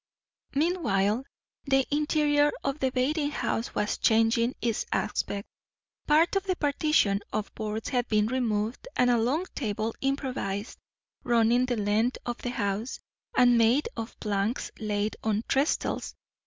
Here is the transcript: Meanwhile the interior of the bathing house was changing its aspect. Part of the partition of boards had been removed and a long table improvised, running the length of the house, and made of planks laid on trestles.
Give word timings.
Meanwhile 0.55 1.25
the 1.65 1.85
interior 1.95 2.51
of 2.63 2.79
the 2.79 2.89
bathing 2.89 3.29
house 3.29 3.75
was 3.75 3.99
changing 3.99 4.55
its 4.59 4.87
aspect. 4.91 5.47
Part 6.07 6.35
of 6.35 6.41
the 6.41 6.55
partition 6.55 7.21
of 7.31 7.53
boards 7.53 7.89
had 7.89 8.07
been 8.07 8.25
removed 8.25 8.87
and 8.95 9.11
a 9.11 9.19
long 9.19 9.45
table 9.53 9.93
improvised, 10.01 10.79
running 11.23 11.67
the 11.67 11.77
length 11.77 12.17
of 12.25 12.39
the 12.39 12.49
house, 12.49 12.99
and 13.37 13.59
made 13.59 13.89
of 13.95 14.19
planks 14.19 14.71
laid 14.79 15.17
on 15.23 15.43
trestles. 15.47 16.15